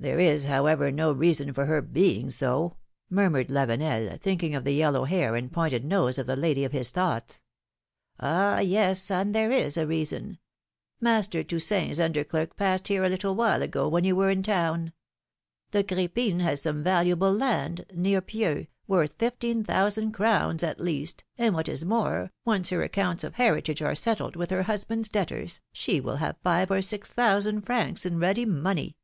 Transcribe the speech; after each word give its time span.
^^ 0.00 0.02
There 0.02 0.18
is, 0.18 0.44
however, 0.44 0.90
no 0.90 1.12
reason 1.12 1.52
for 1.52 1.66
her 1.66 1.80
being 1.82 2.30
so,'^ 2.32 2.74
mur 3.10 3.28
mured 3.30 3.48
Lavenel, 3.50 4.18
thinking 4.18 4.54
of 4.54 4.64
the 4.64 4.72
yellow 4.72 5.04
hair 5.04 5.36
and 5.36 5.52
pointed 5.52 5.84
nose 5.84 6.18
of 6.18 6.26
the 6.26 6.34
lady 6.34 6.64
of 6.64 6.72
his 6.72 6.90
thoughts. 6.90 7.42
^^Ah! 8.20 8.66
yes, 8.66 9.00
son, 9.00 9.30
there 9.32 9.52
is 9.52 9.76
a 9.76 9.86
reason. 9.86 10.38
Master 11.00 11.44
Toussaint's 11.44 12.00
under 12.00 12.24
clerk 12.24 12.56
passed 12.56 12.88
here 12.88 13.04
a 13.04 13.08
little 13.10 13.34
while 13.36 13.62
ago, 13.62 13.86
when 13.88 14.02
you 14.02 14.16
were 14.16 14.30
in 14.30 14.42
town; 14.42 14.92
the 15.70 15.84
Crepine 15.84 16.40
has 16.40 16.62
some 16.62 16.82
valuable 16.82 17.32
land, 17.32 17.84
near 17.94 18.22
Pieux, 18.22 18.66
worth 18.88 19.12
fifteen 19.18 19.62
thousand 19.62 20.12
crowns 20.12 20.62
at 20.64 20.80
least, 20.80 21.22
and 21.38 21.54
what 21.54 21.68
is 21.68 21.84
more, 21.84 22.32
once 22.46 22.70
her 22.70 22.82
accounts 22.82 23.22
of 23.22 23.34
heritage 23.34 23.82
are 23.82 23.94
settled 23.94 24.34
with 24.34 24.50
her 24.50 24.64
husband^s 24.64 25.10
debtors, 25.10 25.60
she 25.72 26.00
will 26.00 26.16
have 26.16 26.38
five 26.42 26.70
or 26.72 26.82
six 26.82 27.12
thousand 27.12 27.60
francs 27.60 28.04
in 28.04 28.18
ready 28.18 28.46
money. 28.46 28.96